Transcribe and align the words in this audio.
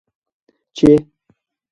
چې: 0.75 0.89